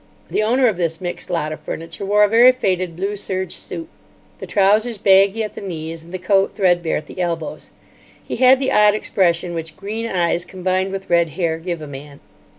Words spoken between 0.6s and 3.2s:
of this mixed lot of furniture wore a very faded blue